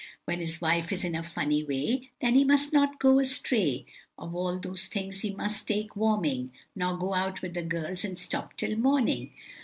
[0.25, 3.85] When his wife is in a funny way, Then he must not go astray;
[4.17, 8.17] Of all those things he must take warning, Nor go out with the girls and
[8.17, 9.31] stop till morning.